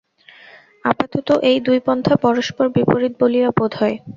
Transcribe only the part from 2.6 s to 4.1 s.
বিপরীত বলিয়া বোধ হয়।